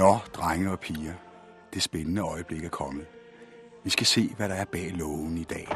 [0.00, 1.12] Nå, drenge og piger,
[1.74, 3.06] det spændende øjeblik er kommet.
[3.84, 5.68] Vi skal se, hvad der er bag lågen i dag.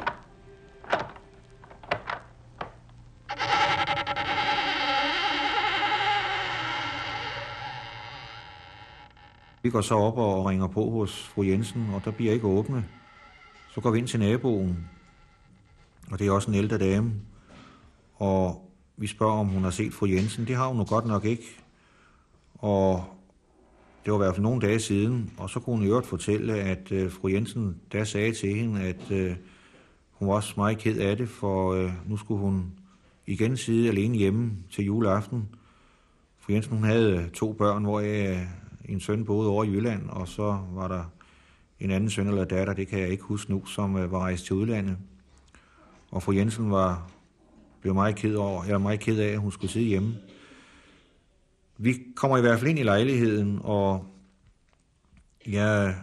[9.62, 12.88] Vi går så op og ringer på hos fru Jensen, og der bliver ikke åbne.
[13.70, 14.88] Så går vi ind til naboen,
[16.10, 17.12] og det er også en ældre dame.
[18.14, 20.46] Og vi spørger, om hun har set fru Jensen.
[20.46, 21.60] Det har hun nu godt nok ikke.
[22.54, 23.13] Og
[24.04, 26.54] det var i hvert fald nogle dage siden, og så kunne hun i øvrigt fortælle,
[26.54, 29.36] at øh, fru Jensen der sagde til hende, at øh,
[30.10, 32.72] hun var også meget ked af det, for øh, nu skulle hun
[33.26, 35.48] igen sidde alene hjemme til juleaften.
[36.38, 38.42] Fru Jensen hun havde øh, to børn, hvor jeg, øh,
[38.84, 41.04] en søn boede over i Jylland, og så var der
[41.80, 44.44] en anden søn eller datter, det kan jeg ikke huske nu, som øh, var rejst
[44.44, 44.96] til udlandet.
[46.10, 47.10] Og fru Jensen var
[47.80, 50.14] blev meget ked, over, eller meget ked af, at hun skulle sidde hjemme.
[51.78, 54.06] Vi kommer i hvert fald ind i lejligheden, og
[55.46, 55.96] jeg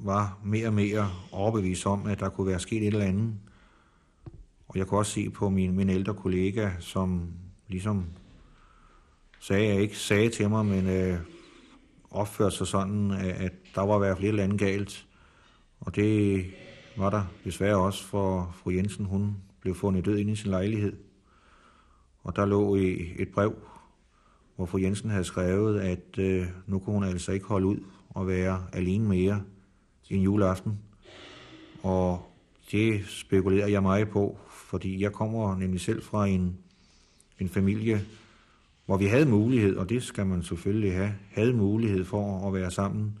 [0.00, 3.34] var mere og mere overbevist om, at der kunne være sket et eller andet.
[4.68, 7.28] Og jeg kunne også se på min, min ældre kollega, som
[7.68, 8.06] ligesom
[9.40, 11.18] sagde, jeg ikke sagde til mig, men øh,
[12.10, 15.06] opførte sig sådan, at der var i hvert fald et eller andet galt.
[15.80, 16.44] Og det
[16.96, 20.96] var der desværre også, for fru Jensen, hun blev fundet død inde i sin lejlighed.
[22.22, 23.54] Og der lå i et brev,
[24.56, 27.78] hvor fru Jensen havde skrevet, at øh, nu kunne hun altså ikke holde ud
[28.10, 29.42] og være alene mere
[30.10, 30.78] en juleaften.
[31.82, 32.26] Og
[32.72, 36.58] det spekulerer jeg meget på, fordi jeg kommer nemlig selv fra en,
[37.38, 38.00] en familie,
[38.86, 42.70] hvor vi havde mulighed, og det skal man selvfølgelig have, havde mulighed for at være
[42.70, 43.18] sammen.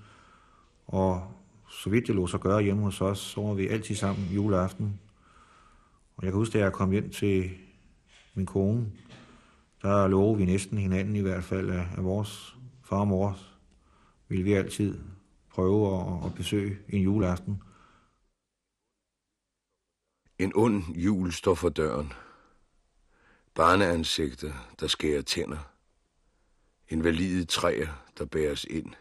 [0.86, 1.22] Og
[1.70, 5.00] så vidt det lå sig gøre hjemme hos os, så var vi altid sammen juleaften.
[6.16, 7.50] Og jeg kan huske, da jeg kom hjem til
[8.34, 8.86] min kone,
[9.84, 13.38] der lover vi næsten hinanden i hvert fald af, vores far og mor,
[14.28, 14.98] vil vi altid
[15.48, 17.62] prøve at, at besøge en juleaften.
[20.38, 22.12] En ond jul står for døren.
[23.54, 25.70] Barneansigter, der skærer tænder.
[26.88, 28.92] Invalide træer, der bæres ind.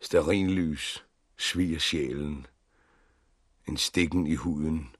[0.00, 1.04] Sterinlys
[1.36, 2.46] sviger sjælen.
[3.68, 4.96] En stikken i huden,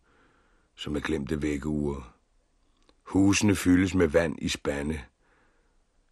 [0.75, 2.12] som er glemte vækkeure.
[3.13, 5.01] Husene fyldes med vand i spande.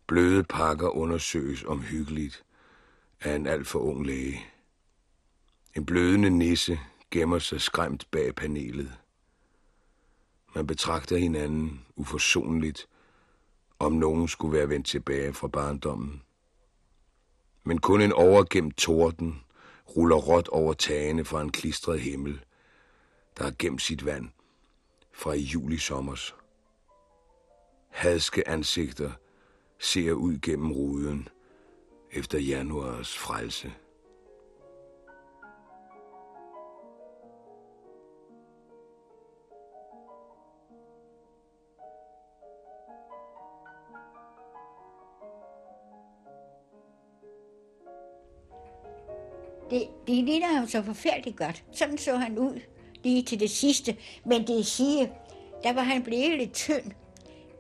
[0.07, 2.45] Bløde pakker undersøges omhyggeligt
[3.21, 4.47] af en alt for ung læge.
[5.77, 6.81] En blødende nisse
[7.11, 8.93] gemmer sig skræmt bag panelet.
[10.55, 12.89] Man betragter hinanden uforsonligt,
[13.79, 16.23] om nogen skulle være vendt tilbage fra barndommen.
[17.65, 19.45] Men kun en overgemt torden
[19.97, 22.45] ruller råt over tagene fra en klistret himmel,
[23.39, 24.29] der har gemt sit vand
[25.13, 26.35] fra i juli sommers.
[27.91, 29.11] Hadske ansigter
[29.79, 31.29] ser ud gennem ruden
[32.13, 33.73] efter januars frelse.
[49.71, 51.65] Det, det ligner ham så forfærdeligt godt.
[51.73, 52.61] Sådan så han ud
[53.05, 53.97] lige til det sidste.
[54.25, 55.13] Men det sige,
[55.63, 56.93] der var han blevet lidt tynd.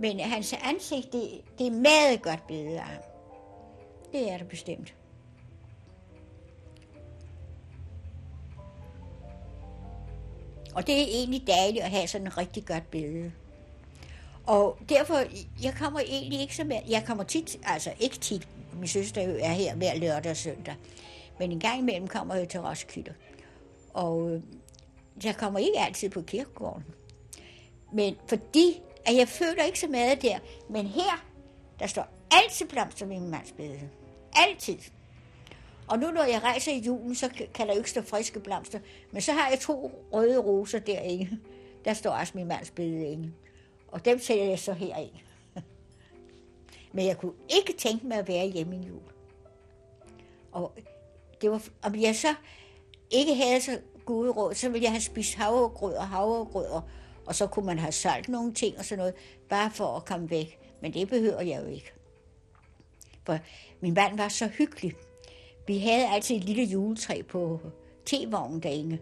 [0.00, 3.02] Men hans ansigt, det, det er meget godt billede af ham.
[4.12, 4.94] Det er det bestemt.
[10.74, 13.32] Og det er egentlig dejligt at have sådan et rigtig godt billede.
[14.46, 15.14] Og derfor,
[15.62, 19.52] jeg kommer egentlig ikke så meget, jeg kommer tit, altså ikke tit, min søster er
[19.52, 20.74] her hver lørdag og søndag,
[21.38, 23.14] men en gang imellem kommer jeg til Roskilde.
[23.94, 24.42] Og øh,
[25.24, 26.84] jeg kommer ikke altid på kirkegården.
[27.92, 30.38] Men fordi, at jeg føler ikke så meget der,
[30.68, 31.24] men her,
[31.78, 33.90] der står altid blomster ved min mands bede.
[34.36, 34.78] Altid.
[35.88, 38.78] Og nu når jeg rejser i julen, så kan der jo ikke stå friske blomster.
[39.12, 41.38] Men så har jeg to røde roser derinde.
[41.84, 43.32] Der står også min mands bede inde.
[43.88, 45.14] Og dem sætter jeg så her ind.
[46.92, 49.02] Men jeg kunne ikke tænke mig at være hjemme i jul.
[50.52, 50.72] Og
[51.40, 52.34] det var, om jeg så
[53.10, 56.82] ikke havde så gode råd, så ville jeg have spist havregrød og havregrød, og
[57.26, 59.14] og så kunne man have solgt nogle ting og sådan noget,
[59.48, 60.58] bare for at komme væk.
[60.82, 61.92] Men det behøver jeg jo ikke.
[63.26, 63.38] For
[63.80, 64.94] min mand var så hyggelig.
[65.66, 67.60] Vi havde altid et lille juletræ på
[68.06, 68.98] T-vognen derinde.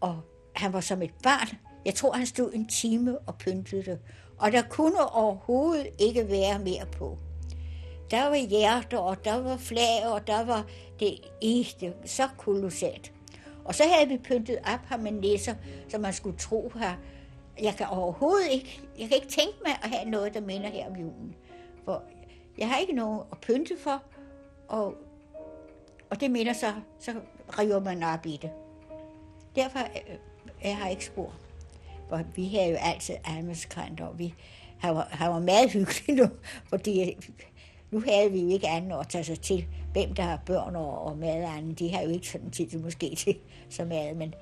[0.00, 0.20] Og
[0.56, 1.58] han var som et barn.
[1.84, 3.98] Jeg tror, han stod en time og pyntede det.
[4.38, 7.18] Og der kunne overhovedet ikke være mere på.
[8.10, 10.66] Der var hjerter, og der var flag, og der var
[11.00, 13.12] det eneste så kolossalt.
[13.64, 15.54] Og så havde vi pyntet op her med nisser,
[15.88, 16.96] så man skulle tro her.
[17.60, 20.86] Jeg kan overhovedet ikke, jeg kan ikke tænke mig at have noget, der minder her
[20.86, 21.34] om julen.
[21.84, 22.02] For
[22.58, 24.02] jeg har ikke nogen at pynte for,
[24.68, 24.94] og
[26.10, 27.12] Og det minder så, så
[27.58, 28.50] river man op i det.
[29.56, 30.18] Derfor øh,
[30.64, 31.34] jeg har ikke spor.
[32.08, 34.34] For vi har jo altid almeskrant, og vi
[34.78, 36.28] har, har været meget hyggeligt nu,
[36.68, 37.16] fordi
[37.90, 39.66] nu havde vi jo ikke andet at tage sig til.
[39.92, 43.36] Hvem der har børn og, og madanden, de har jo ikke sådan tid måske til
[43.70, 44.34] så meget, men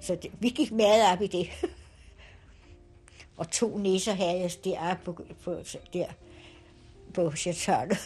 [0.00, 1.48] så det, vi gik meget op i det.
[3.40, 5.56] og to nisser havde jeg der på, på,
[5.92, 6.06] der
[7.14, 7.98] på chateauet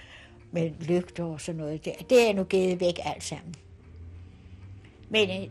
[0.52, 1.92] med lygter og sådan noget der.
[2.10, 3.54] Det er nu givet væk alt sammen.
[5.08, 5.50] Men øh,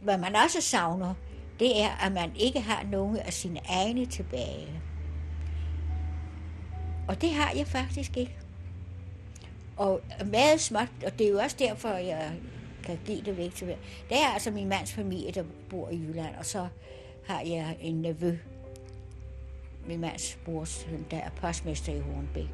[0.00, 1.14] hvad man også savner,
[1.58, 4.80] det er, at man ikke har nogen af sine egne tilbage.
[7.08, 8.36] Og det har jeg faktisk ikke.
[9.76, 12.32] Og meget småt, og det er jo også derfor, jeg
[12.82, 13.66] kan give det væk til
[14.08, 16.68] Det er altså min mands familie, der bor i Jylland, og så
[17.26, 18.38] har jeg en nevø,
[19.86, 22.48] min mands brors der er postmester i Hornbæk.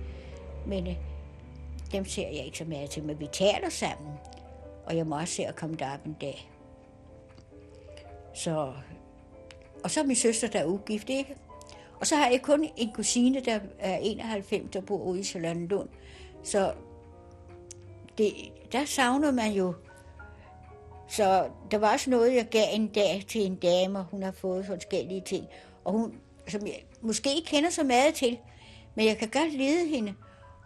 [0.66, 0.96] Men øh,
[1.92, 4.12] dem ser jeg ikke så meget til, men vi taler sammen,
[4.86, 6.50] og jeg må også se at komme derop en dag.
[8.34, 8.72] Så,
[9.84, 11.36] og så er min søster, der er ugift, ikke?
[12.00, 15.88] Og så har jeg kun en kusine, der er 91, der bor ude i Charlottenlund.
[16.42, 16.72] Så
[18.18, 18.32] det,
[18.72, 19.74] der savner man jo.
[21.08, 24.32] Så der var også noget, jeg gav en dag til en dame, og hun har
[24.32, 25.46] fået forskellige ting.
[25.84, 26.14] Og hun,
[26.50, 28.38] som jeg måske ikke kender så meget til,
[28.94, 30.14] men jeg kan godt lede hende.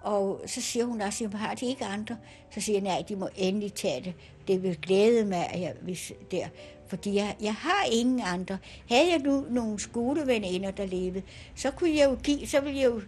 [0.01, 2.17] Og så siger hun også, at har de ikke andre?
[2.51, 4.15] Så siger jeg, nej, de må endelig tage det.
[4.49, 6.47] Det vil glæde mig, at jeg, hvis der.
[6.87, 8.59] Fordi jeg, jeg har ingen andre.
[8.89, 11.23] Havde jeg nu nogle skoleveninder, der levede,
[11.55, 13.01] så kunne jeg jo give, så ville jeg jo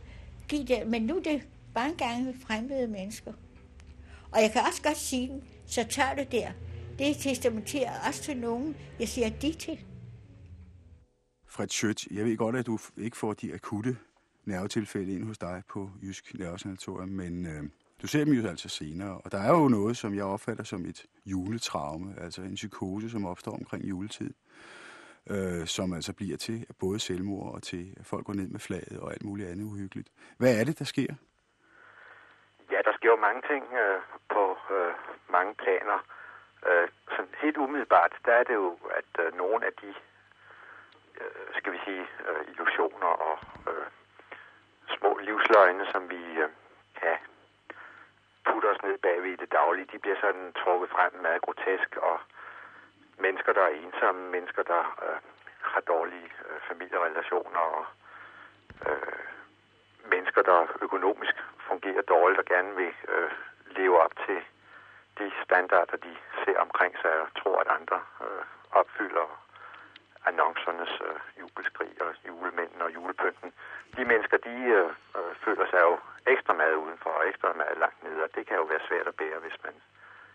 [0.49, 0.87] give det.
[0.87, 1.43] Men nu er det
[1.75, 3.33] bare en gang fremmede mennesker.
[4.33, 5.31] Og jeg kan også godt sige,
[5.67, 6.49] så tør det der.
[6.99, 9.79] Det testamenterer også til nogen, jeg siger de til.
[11.57, 13.97] Fred Schødt, jeg ved godt, at du ikke får de akutte
[14.45, 17.63] nervetilfælde ind hos dig på Jysk Nervesanatorium, men øh,
[18.03, 20.85] du ser dem jo altså senere, og der er jo noget, som jeg opfatter som
[20.85, 24.31] et juletraume, altså en psykose, som opstår omkring juletid,
[25.31, 29.01] øh, som altså bliver til både selvmord og til at folk går ned med flaget
[29.01, 30.09] og alt muligt andet uhyggeligt.
[30.39, 31.13] Hvad er det, der sker?
[32.73, 34.01] Ja, der sker jo mange ting øh,
[34.35, 34.45] på
[34.77, 34.93] øh,
[35.31, 35.99] mange planer.
[36.69, 39.95] Øh, sådan helt umiddelbart, der er det jo, at øh, nogle af de,
[41.21, 43.39] Øh, skal vi sige, øh, illusioner og
[43.71, 43.87] øh,
[44.99, 46.49] små livsløgne, som vi øh,
[47.01, 47.17] kan
[48.45, 52.21] putte os ned bagved i det daglige, de bliver sådan trukket frem meget grotesk, og
[53.19, 55.19] mennesker, der er ensomme, mennesker, der øh,
[55.61, 57.87] har dårlige øh, familierelationer, og
[58.89, 59.27] øh,
[60.05, 61.35] mennesker, der økonomisk
[61.69, 63.31] fungerer dårligt og gerne vil øh,
[63.67, 64.41] leve op til
[65.19, 69.46] de standarder, de ser omkring sig og tror, at andre øh, opfylder
[70.27, 73.53] annoncernes øh, jubelskrig og julemændene og julepynten.
[73.97, 78.03] De mennesker, de øh, øh, føler sig jo ekstra meget udenfor og ekstra meget langt
[78.03, 79.75] nede, og det kan jo være svært at bære, hvis man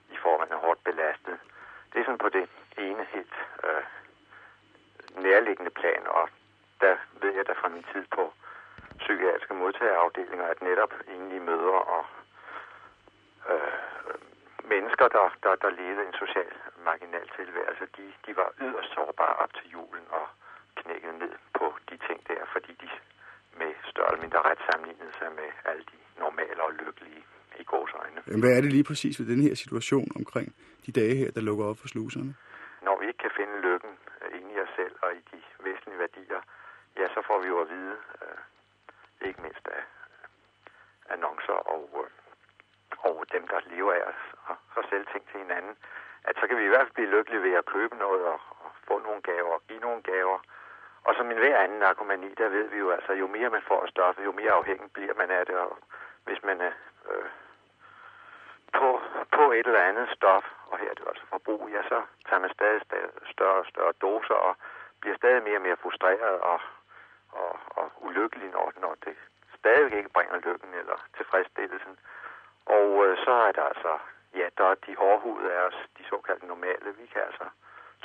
[0.10, 1.38] i forvejen er hårdt belastet.
[1.94, 3.84] Det er sådan på det ene helt øh,
[5.26, 6.30] nærliggende plan, og
[6.82, 8.34] der ved jeg da fra min tid på
[8.98, 12.06] psykiatriske modtagerafdelinger, at netop enlige mødre og
[14.74, 16.54] mennesker, der, der, der levede en social
[16.90, 20.26] marginal tilværelse, de, de var yderst sårbare op til julen og
[20.80, 22.88] knækkede ned på de ting der, fordi de
[23.60, 27.24] med større eller mindre ret sammenlignede sig med alle de normale og lykkelige
[27.62, 28.20] i gårs øjne.
[28.42, 30.48] Hvad er det lige præcis ved den her situation omkring
[30.86, 32.32] de dage her, der lukker op for sluserne?
[32.88, 36.00] Når vi ikke kan finde lykken øh, inde i os selv og i de væsentlige
[36.06, 36.42] værdier,
[37.00, 39.84] ja, så får vi jo at vide, øh, ikke mindst af
[41.14, 42.21] annoncer og øh,
[43.08, 45.76] og dem, der lever af os og så selv ting til hinanden,
[46.24, 48.72] at så kan vi i hvert fald blive lykkelige ved at købe noget og, og
[48.88, 50.40] få nogle gaver og give nogle gaver.
[51.04, 53.82] Og som en hver anden narkomani, der ved vi jo altså, jo mere man får
[53.82, 55.56] af stoffet, jo mere afhængig bliver man af det.
[55.56, 55.78] Og
[56.26, 56.72] hvis man er
[57.12, 57.30] øh,
[58.74, 62.40] på, på et eller andet stof, og her er det altså forbrug, ja, så tager
[62.40, 62.82] man stadig
[63.34, 64.56] større og større doser og
[65.02, 66.60] bliver stadig mere og mere frustreret og,
[67.32, 69.16] og, og ulykkelig, når, når det
[69.60, 72.00] stadig ikke bringer lykken eller tilfredsstillelsen.
[72.66, 73.94] Og øh, så er der altså,
[74.40, 76.90] ja, der er de hårdhudede af os, de såkaldte normale.
[77.02, 77.46] Vi kan altså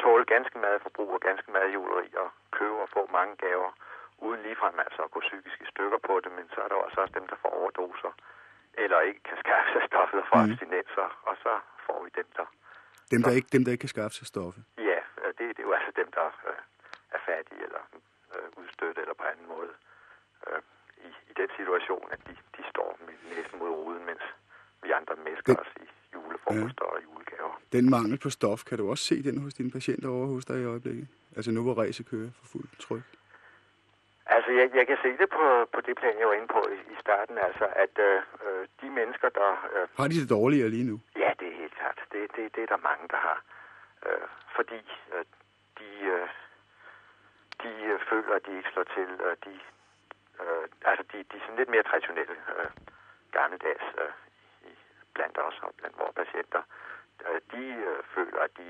[0.03, 3.71] tåle ganske meget forbrug og ganske meget juleri og købe og få mange gaver,
[4.19, 7.01] uden ligefrem altså at gå psykisk i stykker på det, men så er der også
[7.01, 8.13] også dem, der får overdoser,
[8.75, 10.51] eller ikke kan skaffe sig stoffet fra mm.
[10.51, 11.53] abstinenser, og så
[11.87, 12.47] får vi dem, der...
[13.11, 14.63] Dem, der, ikke, dem, der ikke kan skaffe sig stoffet?
[14.79, 15.01] Ja,
[15.39, 16.61] det, det er jo altså dem, der øh,
[17.17, 17.83] er fattige eller
[18.35, 19.73] øh, udstødt eller på anden måde
[20.47, 20.61] øh,
[21.09, 24.06] i, i den situation, at de, de står med næsen mod ruden,
[25.11, 26.93] andre mennesker den, os i julefrokoster ja.
[26.95, 27.61] og julegaver.
[27.73, 30.61] Den mangel på stof, kan du også se den hos dine patienter over hos dig
[30.61, 31.09] i øjeblikket?
[31.37, 33.03] Altså nu hvor ræse kører for fuld tryk?
[34.27, 35.45] Altså, jeg, jeg kan se det på,
[35.75, 38.91] på det plan, jeg var inde på i, i starten, altså, at øh, øh de
[38.91, 39.51] mennesker, der...
[39.75, 40.97] Øh, har de det dårligere lige nu?
[41.17, 41.99] Ja, det er helt klart.
[42.13, 43.39] Det, det, det er der mange, der har.
[44.07, 44.81] Øh, fordi
[45.15, 45.25] øh,
[45.79, 46.29] de, øh,
[47.63, 49.55] de øh, føler, at de ikke slår til, og de,
[50.43, 52.71] øh, altså, de, de er sådan lidt mere traditionelle, øh,
[53.37, 54.13] gammeldags øh,
[55.47, 56.63] også blandt os blandt vores patienter.
[57.27, 58.69] Øh, de øh, føler, at de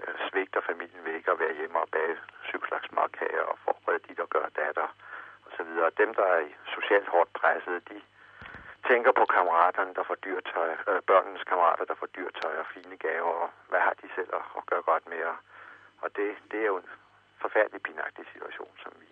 [0.00, 2.16] øh, svigter familien ved ikke at være hjemme og bage
[2.48, 4.88] syv slags småkager og forberede dit og gøre datter
[5.46, 5.98] og så videre.
[6.02, 6.42] Dem, der er
[6.76, 7.98] socialt hårdt presset, de
[8.90, 13.34] tænker på kammeraterne, der får dyrtøj, øh, børnenes kammerater, der får dyrtøj og fine gaver,
[13.44, 15.20] og hvad har de selv at, at gøre godt med.
[16.02, 16.90] Og det, det er jo en
[17.44, 19.10] forfærdelig pinagtig situation, som vi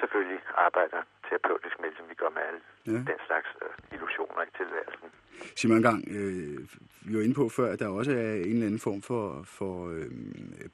[0.00, 3.00] selvfølgelig arbejder terapeutisk med, som vi gør med alle ja.
[3.12, 5.08] den slags øh, illusioner i tilværelsen.
[5.58, 6.58] Sig mig engang, øh,
[7.06, 9.24] vi var inde på før, at der også er en eller anden form for,
[9.58, 10.10] for øh,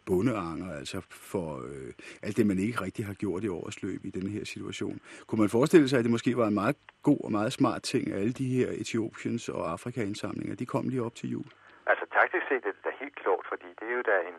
[0.07, 0.99] bundeanger, altså
[1.33, 1.91] for øh,
[2.23, 4.97] alt det, man ikke rigtig har gjort i årets løb i denne her situation.
[5.27, 8.13] Kunne man forestille sig, at det måske var en meget god og meget smart ting,
[8.13, 11.49] at alle de her Etiopiens og Afrika-indsamlinger, de kom lige op til jul?
[11.87, 14.39] Altså taktisk set er det da helt klogt, fordi det er jo da en,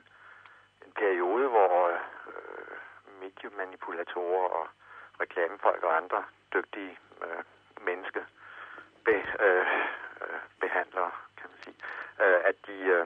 [0.85, 1.71] en periode, hvor
[2.31, 2.75] øh,
[3.21, 4.65] mediemanipulatorer og
[5.21, 7.43] reklamefolk og andre dygtige øh,
[7.81, 8.25] menneske
[9.05, 9.65] be, øh,
[10.21, 11.77] øh, behandlere, kan man sige,
[12.23, 13.05] øh, at de, øh,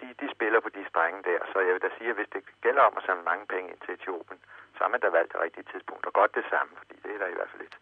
[0.00, 1.40] de, de spiller på de strenge der.
[1.52, 3.80] Så jeg vil da sige, at hvis det gælder om at samle mange penge ind
[3.84, 4.40] til Etiopien,
[4.76, 6.06] så har man da valgt det rigtige tidspunkt.
[6.06, 7.78] Og godt det samme, fordi det er da i hvert fald et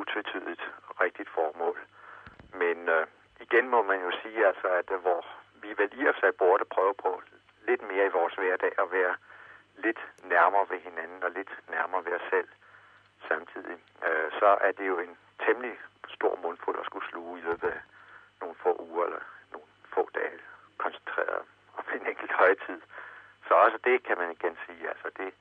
[0.00, 0.62] utvetydigt
[1.00, 1.78] rigtigt formål.
[2.52, 3.06] Men øh,
[3.40, 5.26] igen må man jo sige, altså, at øh, hvor
[5.62, 7.22] vi vel i og sig burde prøve på
[7.68, 9.14] lidt mere i vores hverdag at være
[9.76, 12.48] lidt nærmere ved hinanden og lidt nærmere ved os selv
[13.28, 15.76] samtidig, øh, så er det jo en temmelig
[16.08, 17.80] stor mundfuld at skulle sluge i løbet af
[18.40, 20.38] nogle få uger eller nogle få dage
[20.78, 21.42] koncentreret
[21.76, 22.80] og en enkelt højtid.
[23.48, 25.34] Så også det kan man igen sige, altså det,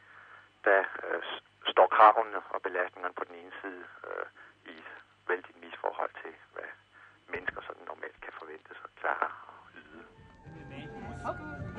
[0.64, 1.24] der øh,
[1.68, 4.26] står kravene og belastningerne på den ene side øh,
[4.66, 4.92] i et
[5.28, 6.70] vældig misforhold til, hvad
[7.28, 10.04] mennesker sådan normalt kan forvente sig klare og yde.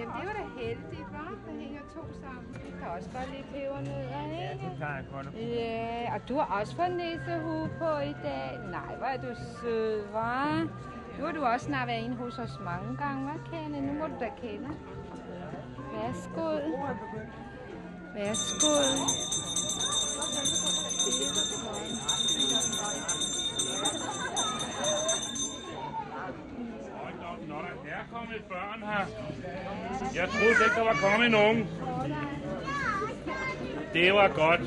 [0.00, 1.34] Jamen det var da heldigt, hva'?
[1.46, 2.44] Der hænger to sammen.
[2.54, 4.36] Du kan også godt lide pebernødder, ikke?
[4.36, 5.26] Ja, det tager jeg godt.
[5.34, 8.50] Ja, og du har også fået nissehue på i dag.
[8.76, 9.30] Nej, hvor er du
[9.60, 10.68] sød, hva'?
[11.18, 13.80] Nu har du også snart været inde hos os mange gange, hva' Kenne?
[13.86, 14.68] Nu må du da kende.
[15.92, 16.48] Værsgo.
[18.14, 18.74] Værsgo.
[28.20, 29.06] Kommet børn her.
[30.14, 31.68] Jeg troede ikke, der var kommet nogen.
[33.92, 34.60] Det var godt.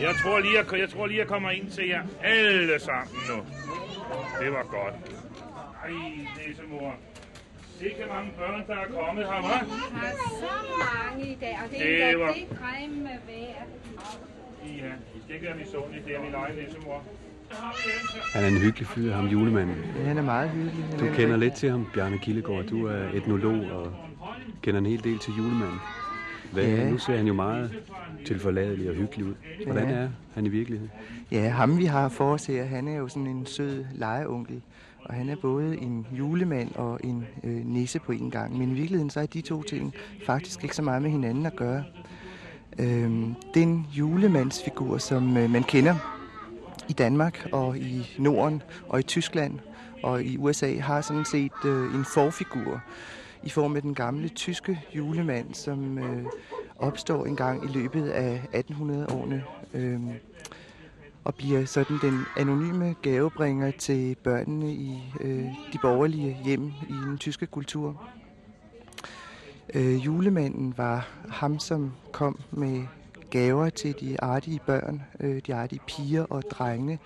[0.00, 3.36] Jeg tror lige, jeg, jeg, tror lige, jeg kommer ind til jer alle sammen nu.
[4.40, 4.94] Det var godt.
[5.84, 5.90] Ej,
[6.46, 6.94] næsemor.
[7.78, 9.64] Sikke mange børn, der er kommet her, hva'?
[9.64, 12.32] Vi har så mange i dag, og det, det er var...
[12.32, 13.64] det grimme vejr.
[14.66, 17.04] Ja, I skal ikke være misundelige, det er min egen næsemor.
[18.32, 19.76] Han er en hyggelig fyr, ham julemanden.
[20.04, 20.86] Han er meget hyggelig.
[21.00, 22.64] Du kender lidt til ham, Bjarne Kildegård.
[22.64, 23.92] Du er etnolog og
[24.62, 25.78] kender en hel del til julemanden.
[26.52, 26.90] Hvad, ja.
[26.90, 27.82] Nu ser han jo meget
[28.26, 29.34] tilforladelig og hyggelig ud.
[29.66, 29.94] Hvordan ja.
[29.94, 30.90] er han i virkeligheden?
[31.30, 34.62] Ja, ham vi har for os her, han er jo sådan en sød legeonkel.
[35.04, 38.58] Og han er både en julemand og en øh, nisse på en gang.
[38.58, 39.94] Men i virkeligheden så er de to ting
[40.26, 41.84] faktisk ikke så meget med hinanden at gøre.
[42.78, 46.15] Øhm, den julemandsfigur, som øh, man kender
[46.88, 49.58] i Danmark og i Norden og i Tyskland
[50.02, 52.82] og i USA har sådan set øh, en forfigur
[53.42, 56.24] i form af den gamle tyske julemand, som øh,
[56.78, 60.00] opstår en gang i løbet af 1800-årene øh,
[61.24, 67.18] og bliver sådan den anonyme gavebringer til børnene i øh, de borgerlige hjem i den
[67.18, 68.02] tyske kultur.
[69.74, 72.82] Øh, julemanden var ham, som kom med
[73.30, 76.98] gaver til de artige børn, øh, de artige piger og drenge.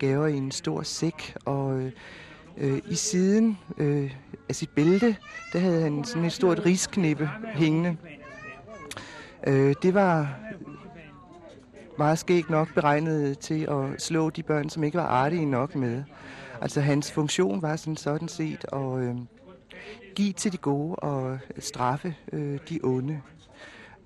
[0.00, 1.92] Gaver i en stor sæk, og øh,
[2.56, 4.14] øh i siden øh,
[4.48, 5.16] af sit bælte,
[5.52, 7.96] der havde han sådan et stort risknippe hængende.
[9.46, 10.36] Øh, det var
[11.98, 16.02] meget skægt nok beregnet til at slå de børn, som ikke var artige nok med.
[16.60, 19.16] Altså hans funktion var sådan, sådan set at øh,
[20.14, 23.20] give til de gode og straffe øh, de onde.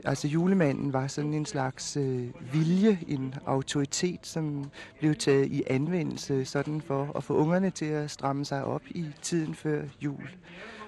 [0.05, 6.45] Altså julemanden var sådan en slags øh, vilje, en autoritet, som blev taget i anvendelse
[6.45, 10.29] sådan for at få ungerne til at stramme sig op i tiden før jul.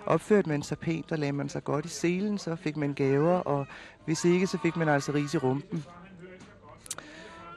[0.06, 3.38] Opførte man sig pænt, og lagde man sig godt i selen, så fik man gaver,
[3.38, 3.66] og
[4.04, 5.84] hvis ikke, så fik man altså ris i rumpen.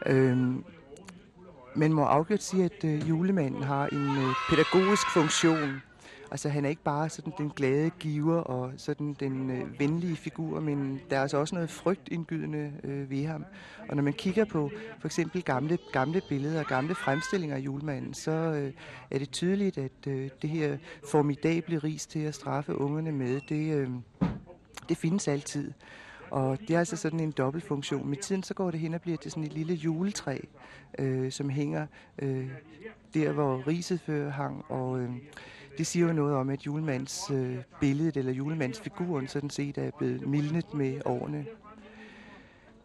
[0.06, 0.64] Øhm,
[1.76, 5.82] man må afgjort sige, at øh, julemanden har en øh, pædagogisk funktion,
[6.32, 10.60] Altså han er ikke bare sådan den glade giver og sådan den øh, venlige figur,
[10.60, 13.46] men der er altså også noget frygtindgydende øh, ved ham.
[13.90, 18.14] Og når man kigger på for eksempel gamle, gamle billeder og gamle fremstillinger af julemanden,
[18.14, 18.74] så øh,
[19.12, 20.78] er det tydeligt, at øh, det her
[21.12, 23.90] formidable ris til at straffe ungerne med, det, øh,
[24.90, 25.72] det findes altid.
[26.32, 28.10] Og det er altså sådan en dobbeltfunktion.
[28.10, 30.40] Med tiden så går det hen og bliver til sådan et lille juletræ,
[31.00, 31.88] øh, som hænger
[32.22, 32.50] øh,
[33.14, 34.66] der, hvor riset før hang.
[34.70, 35.10] Og øh,
[35.78, 40.28] det siger jo noget om, at julemands øh, billedet eller julemandsfiguren sådan set er blevet
[40.28, 41.46] mildnet med årene.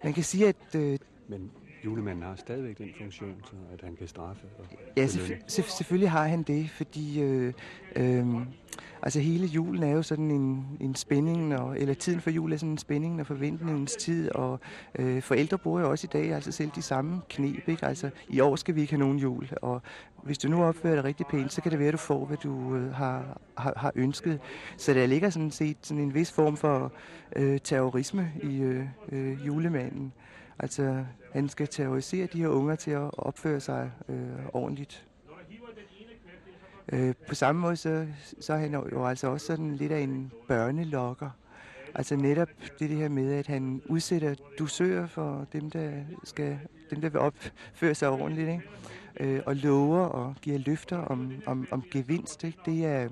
[0.04, 0.74] Man kan sige, at...
[0.76, 0.98] Øh,
[1.28, 1.50] Men
[1.84, 4.64] julemanden har stadigvæk den funktion, så at han kan straffe og
[4.96, 7.52] Ja, selvfø- selvfø- selvfølgelig har han det, fordi øh,
[7.96, 8.26] øh,
[9.02, 12.56] altså hele julen er jo sådan en, en spænding, og, eller tiden for jul er
[12.56, 14.60] sådan en spænding og forventningens tid, og
[14.98, 17.86] øh, forældre bruger jo også i dag altså selv de samme knep, ikke?
[17.86, 19.82] Altså i år skal vi ikke have nogen jul, og
[20.22, 22.36] hvis du nu opfører dig rigtig pænt, så kan det være, at du får, hvad
[22.36, 24.40] du øh, har, har, har ønsket.
[24.76, 26.92] Så der ligger sådan set sådan en vis form for
[27.36, 30.12] øh, terrorisme i øh, øh, julemanden.
[30.58, 35.06] Altså, han skal terrorisere de her unger til at opføre sig øh, ordentligt.
[36.92, 38.06] Øh, på samme måde, så,
[38.40, 41.30] så er han jo altså også sådan lidt af en børnelokker.
[41.94, 45.90] Altså netop det, det her med, at han udsætter dusører for dem, der,
[46.24, 46.58] skal,
[46.90, 48.62] dem, der vil opføre sig ordentligt, ikke?
[49.20, 52.44] Øh, og lover og giver løfter om, om, om gevinst.
[52.44, 52.58] Ikke?
[52.66, 53.08] Det er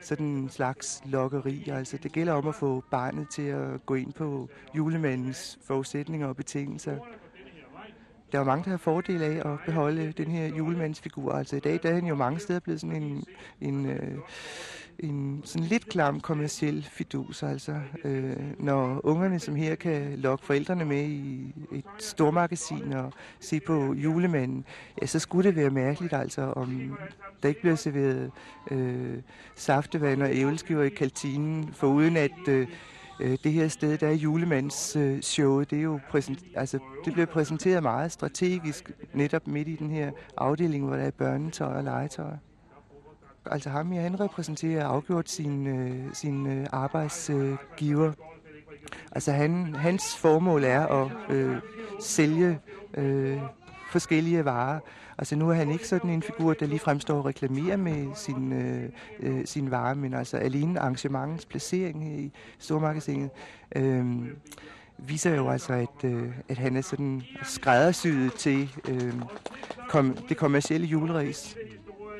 [0.00, 1.68] sådan en slags lokkeri.
[1.68, 6.36] Altså, det gælder om at få barnet til at gå ind på julemandens forudsætninger og
[6.36, 6.96] betingelser.
[8.32, 11.32] Der er mange, der har fordel af at beholde den her julemandsfigur.
[11.32, 13.24] Altså i dag der er han jo mange steder blevet sådan en,
[13.60, 14.18] en, øh,
[15.02, 17.42] en sådan lidt klam kommersiel fidus.
[17.42, 23.60] Altså, øh, når ungerne som her kan lokke forældrene med i et stormagasin og se
[23.60, 24.64] på julemanden,
[25.00, 26.96] ja, så skulle det være mærkeligt altså, om
[27.42, 28.30] der ikke bliver serveret
[28.70, 29.18] øh,
[29.54, 32.68] saftevand og æbleskiver i kantinen, for uden at øh,
[33.20, 37.12] øh, det her sted, der er julemandens øh, show, det er jo præsent, altså, det
[37.12, 41.84] bliver præsenteret meget strategisk, netop midt i den her afdeling, hvor der er børnetøj og
[41.84, 42.32] legetøj.
[43.46, 48.12] Altså ham her, han repræsenterer afgjort sin, øh, sin øh, arbejdsgiver.
[49.12, 51.56] Altså han, hans formål er at øh,
[52.00, 52.58] sælge
[52.94, 53.38] øh,
[53.90, 54.80] forskellige varer.
[55.18, 58.52] Altså nu er han ikke sådan en figur, der lige fremstår og reklamerer med sin,
[58.52, 63.30] øh, øh, sin varer, men altså alene arrangementens placering i stormagasinet
[63.76, 64.06] øh,
[64.98, 69.14] viser jo altså, at, øh, at han er sådan skræddersyet til øh,
[69.88, 71.56] kom, det kommercielle juleræs.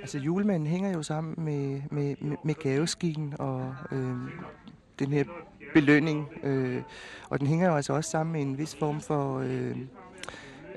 [0.00, 4.16] Altså julemanden hænger jo sammen med, med, med, med gaveskikken og øh,
[4.98, 5.24] den her
[5.74, 6.28] belønning.
[6.42, 6.82] Øh,
[7.30, 9.76] og den hænger jo altså også sammen med en vis form for øh,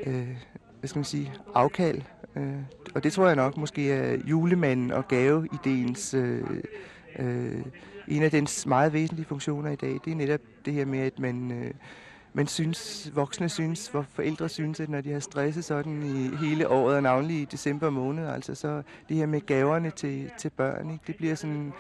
[0.06, 0.38] øh,
[0.80, 2.02] hvad skal man sige, afkald.
[2.36, 2.54] Øh,
[2.96, 6.44] og det tror jeg nok måske er julemanden og gaveideens, øh,
[7.20, 7.62] øh,
[8.08, 10.00] en af dens meget væsentlige funktioner i dag.
[10.06, 11.72] Det er netop det her med, at man, øh,
[12.34, 16.70] man synes, voksne synes, hvor forældre synes, at når de har stresset sådan i hele
[16.70, 20.92] året, og navnlig i december måned, altså så det her med gaverne til, til børn,
[20.92, 21.04] ikke?
[21.08, 21.74] det bliver sådan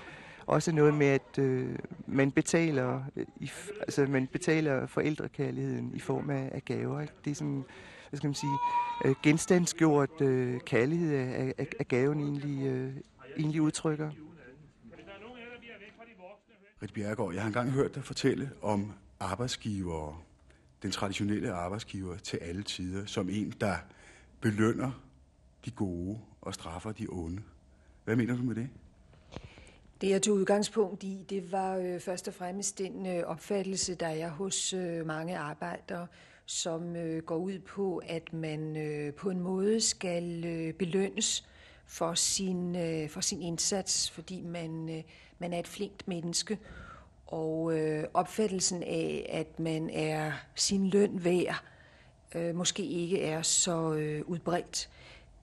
[0.45, 1.75] også noget med, at øh,
[2.07, 7.01] man betaler øh, i, altså man betaler forældrekærligheden i form af, af gaver.
[7.01, 7.13] Ikke?
[7.25, 7.65] Det er sådan,
[8.09, 8.57] hvad skal man sige,
[9.05, 12.93] øh, genstandsgjort øh, kærlighed af, af, af gaven egentlig, øh,
[13.37, 14.11] egentlig udtrykker.
[16.83, 20.17] Rit Bjerregaard, jeg har engang hørt dig fortælle om arbejdsgivere,
[20.83, 23.75] den traditionelle arbejdsgiver til alle tider, som en, der
[24.41, 24.91] belønner
[25.65, 27.41] de gode og straffer de onde.
[28.03, 28.69] Hvad mener du med det?
[30.01, 34.07] Det, jeg tog udgangspunkt i, det var øh, først og fremmest den øh, opfattelse, der
[34.07, 36.07] er hos øh, mange arbejdere,
[36.45, 41.47] som øh, går ud på, at man øh, på en måde skal øh, belønnes
[41.85, 45.03] for sin, øh, for sin indsats, fordi man, øh,
[45.39, 46.59] man er et flinkt menneske.
[47.33, 51.63] Og øh, opfattelsen af, at man er sin løn værd,
[52.35, 54.89] øh, måske ikke er så øh, udbredt.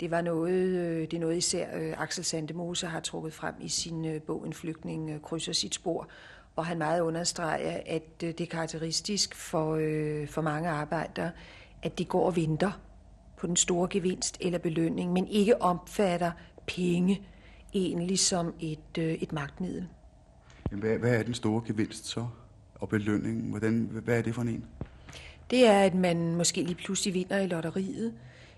[0.00, 3.68] Det var noget, øh, det er noget især øh, Axel Sandemose har trukket frem i
[3.68, 6.08] sin øh, bog En flygtning øh, krydser sit spor,
[6.54, 11.30] hvor han meget understreger, at øh, det er karakteristisk for, øh, for mange arbejdere,
[11.82, 12.80] at de går og venter
[13.36, 16.32] på den store gevinst eller belønning, men ikke omfatter
[16.66, 17.22] penge
[17.74, 19.88] egentlig som et, øh, et magtmiddel.
[20.70, 22.26] Hvad, hvad er den store gevinst så?
[22.74, 24.64] Og belønningen, hvordan, hvad er det for en?
[25.50, 28.14] Det er, at man måske lige pludselig vinder i lotteriet,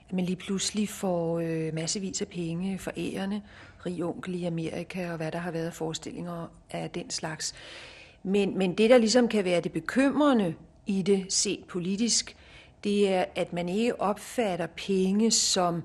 [0.08, 3.42] at man lige pludselig får øh, massevis af penge for ærerne,
[3.86, 7.54] rig onkel i Amerika og hvad der har været forestillinger af den slags.
[8.22, 10.54] Men, men det, der ligesom kan være det bekymrende
[10.86, 12.36] i det set politisk,
[12.84, 15.82] det er, at man ikke opfatter penge som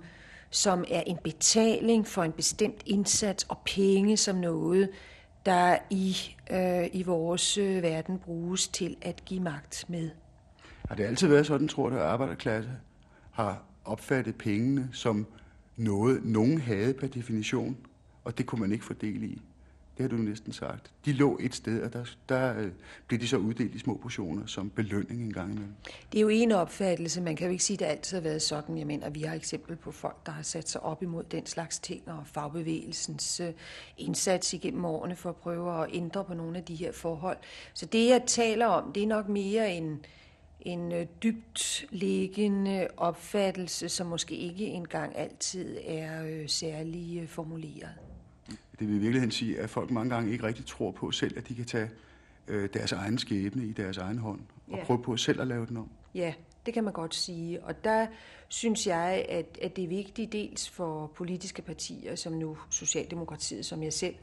[0.50, 4.90] som er en betaling for en bestemt indsats og penge som noget,
[5.48, 6.16] der i,
[6.52, 10.10] øh, i vores øh, verden bruges til at give magt med.
[10.88, 12.72] Har det altid været sådan, tror du, at arbejderklasse
[13.32, 15.28] har opfattet pengene som
[15.76, 17.78] noget, nogen havde per definition,
[18.24, 19.42] og det kunne man ikke fordele i?
[19.98, 20.92] Det har du næsten sagt.
[21.06, 22.72] De lå et sted, og der, der øh,
[23.08, 25.74] blev de så uddelt i små portioner som belønning en gang imellem.
[26.12, 27.22] Det er jo en opfattelse.
[27.22, 28.78] Man kan jo ikke sige, at det altid har været sådan.
[28.78, 31.80] Jeg mener, vi har eksempel på folk, der har sat sig op imod den slags
[31.80, 33.54] ting, og fagbevægelsens øh,
[33.98, 37.38] indsats igennem årene for at prøve at ændre på nogle af de her forhold.
[37.74, 40.06] Så det, jeg taler om, det er nok mere en,
[40.62, 48.07] en øh, dybt liggende opfattelse, som måske ikke engang altid er øh, særlig øh, formuleret.
[48.80, 51.48] Det vil i virkeligheden sige, at folk mange gange ikke rigtig tror på selv, at
[51.48, 51.90] de kan tage
[52.48, 54.40] øh, deres egen skæbne i deres egen hånd,
[54.72, 54.84] og Ja.
[54.84, 55.90] prøve på selv at lave den om.
[56.16, 56.34] Ja,
[56.66, 57.64] det kan man godt sige.
[57.64, 58.08] Og der
[58.48, 63.84] synes jeg, at, at det er vigtigt dels for politiske partier, som nu Socialdemokratiet, som
[63.84, 64.16] jeg selv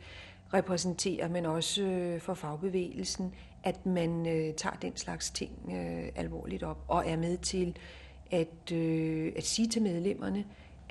[0.54, 6.62] repræsenterer, men også øh, for fagbevægelsen, at man øh, tager den slags ting øh, alvorligt
[6.62, 7.76] op og er med til
[8.30, 10.44] at, øh, at sige til medlemmerne,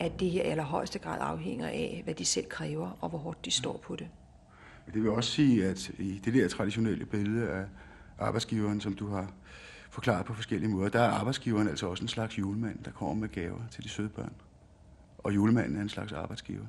[0.04, 3.46] at det her i allerhøjeste grad afhænger af, hvad de selv kræver og hvor hårdt
[3.46, 4.08] de står på det.
[4.94, 7.66] Det vil også sige, at i det der traditionelle billede af
[8.20, 9.32] arbejdsgiveren, som du har
[9.90, 13.30] forklaret på forskellige måder, der er arbejdsgiveren altså også en slags julemand, der kommer med
[13.30, 14.34] gaver til de søde børn.
[15.18, 16.66] Og julemanden er en slags arbejdsgiver.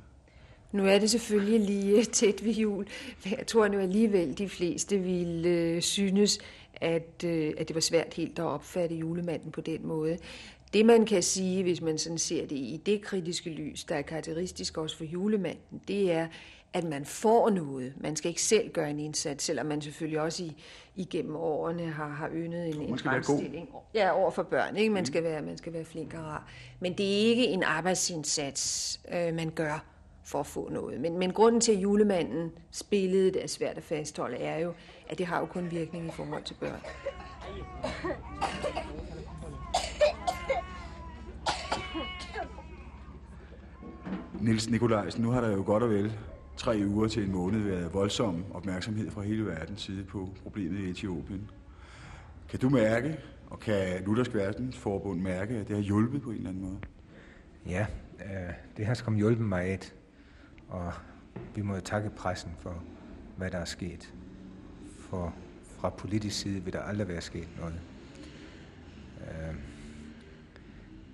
[0.72, 2.86] Nu er det selvfølgelig lige tæt ved jul,
[3.24, 6.38] men jeg tror nu alligevel, de fleste ville øh, synes,
[6.80, 10.18] at, øh, at det var svært helt at opfatte julemanden på den måde.
[10.74, 14.02] Det man kan sige, hvis man sådan ser det i det kritiske lys, der er
[14.02, 16.28] karakteristisk også for julemanden, det er,
[16.72, 17.92] at man får noget.
[17.96, 20.56] Man skal ikke selv gøre en indsats, selvom man selvfølgelig også i,
[20.96, 23.68] igennem årene har, har yndet en, en fremstilling.
[23.94, 24.76] Ja, over for børn.
[24.76, 24.90] Ikke?
[24.90, 26.50] Man, skal være, man skal være flink og rar.
[26.80, 29.84] Men det er ikke en arbejdsindsats, øh, man gør
[30.24, 31.00] for at få noget.
[31.00, 34.72] Men, men grunden til, at julemanden spillede det er svært at fastholde, er jo,
[35.08, 36.80] at det har jo kun virkning i forhold til børn.
[44.44, 46.12] Niels Nikolajsen, nu har der jo godt og vel
[46.56, 50.90] tre uger til en måned været voldsom opmærksomhed fra hele verdens side på problemet i
[50.90, 51.50] Etiopien.
[52.48, 56.48] Kan du mærke, og kan Luthersk Verdensforbund mærke, at det har hjulpet på en eller
[56.48, 56.78] anden måde?
[57.66, 57.86] Ja,
[58.20, 59.94] øh, det har skam hjulpet mig et,
[60.68, 60.92] og
[61.54, 62.82] vi må jo takke pressen for,
[63.36, 64.14] hvad der er sket.
[64.98, 65.34] For
[65.78, 67.80] fra politisk side vil der aldrig være sket noget.
[69.20, 69.54] Øh,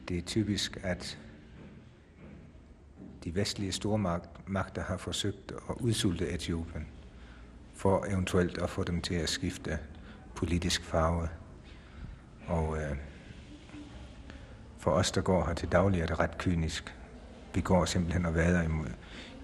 [0.09, 1.19] det er typisk, at
[3.25, 6.87] de vestlige stormagter har forsøgt at udsulte Etiopien
[7.75, 9.79] for eventuelt at få dem til at skifte
[10.35, 11.29] politisk farve.
[12.47, 12.97] Og øh,
[14.79, 16.95] for os, der går her til daglig, er det ret kynisk.
[17.55, 18.87] Vi går simpelthen og vader imod,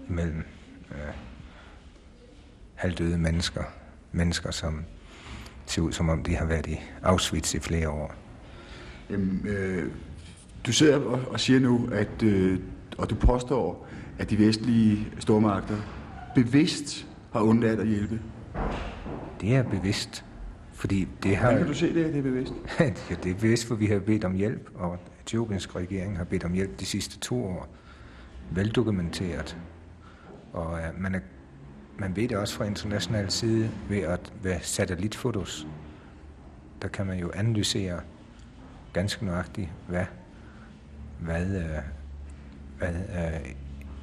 [0.09, 0.43] imellem
[0.91, 1.13] øh,
[2.75, 3.63] halvdøde mennesker.
[4.11, 4.85] Mennesker, som
[5.65, 8.15] ser ud som om, de har været i Auschwitz i flere år.
[9.09, 9.91] Jamen, øh,
[10.65, 12.59] du sidder og, siger nu, at, øh,
[12.97, 13.87] og du påstår,
[14.19, 15.77] at de vestlige stormagter
[16.35, 18.21] bevidst har undladt at hjælpe.
[19.41, 20.25] Det er bevidst,
[20.73, 21.45] fordi det har...
[21.45, 22.53] Hvordan kan du se det, at det er bevidst?
[22.79, 26.43] ja, det er bevidst, for vi har bedt om hjælp, og Etiopiens regering har bedt
[26.43, 27.67] om hjælp de sidste to år.
[28.51, 29.57] Veldokumenteret.
[30.53, 31.19] Og øh, man, er,
[31.99, 35.67] man ved det også fra international side ved at ved satellitfotos.
[36.81, 37.99] Der kan man jo analysere
[38.93, 40.05] ganske nøjagtigt, hvad,
[41.19, 41.79] hvad, øh,
[42.77, 43.53] hvad øh,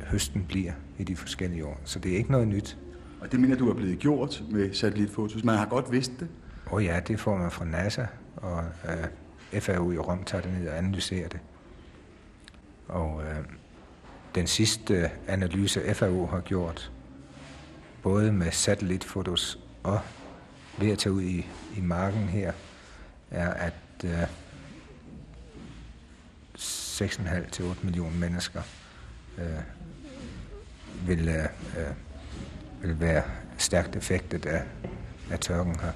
[0.07, 1.81] høsten bliver i de forskellige år.
[1.85, 2.79] Så det er ikke noget nyt.
[3.21, 5.45] Og det mener du er blevet gjort med satellitfotos.
[5.45, 6.29] Man har godt vidst det.
[6.67, 8.07] Åh oh ja, det får man fra NASA,
[8.37, 11.41] og øh, FAO i Rom tager det ned og analyserer det.
[12.89, 13.45] Og øh,
[14.35, 16.93] den sidste analyse, FAO har gjort,
[18.03, 20.01] både med satellitfotos og
[20.79, 22.53] ved at tage ud i, i marken her,
[23.31, 24.11] er, at øh,
[27.03, 28.63] 6,5 til 8 millioner mennesker
[29.39, 29.45] øh,
[31.07, 31.45] vil, øh,
[31.79, 31.95] øh,
[32.83, 33.23] vil være
[33.59, 34.63] stærkt effektet af,
[35.31, 35.93] af tørken her.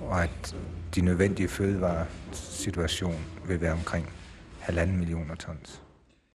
[0.00, 0.56] Og at
[0.94, 4.12] de nødvendige fødevaresituation vil være omkring
[4.60, 5.82] halvanden millioner tons.